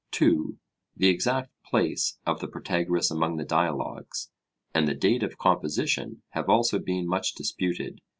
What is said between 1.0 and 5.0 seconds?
exact place of the Protagoras among the Dialogues, and the